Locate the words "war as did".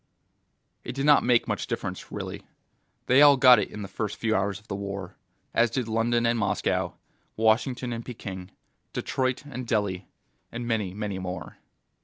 4.75-5.87